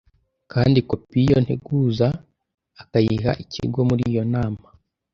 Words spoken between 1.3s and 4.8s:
nteguza akayiha ikigo muri iyo nama